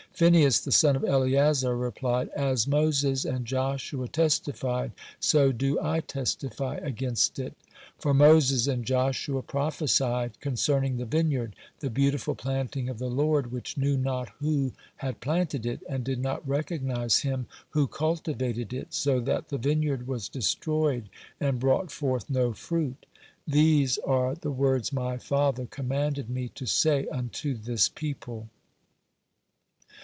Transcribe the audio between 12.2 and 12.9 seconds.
planting